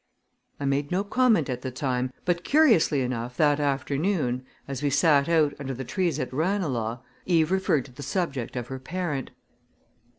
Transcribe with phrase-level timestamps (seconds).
[0.59, 5.29] I made no comment at the time, but curiously enough that afternoon, as we sat
[5.29, 9.29] out under the trees at Ranelagh, Eve referred to the subject of her parent.